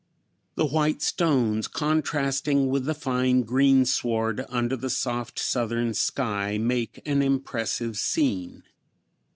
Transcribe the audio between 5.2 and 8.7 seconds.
Southern sky make an impressive scene.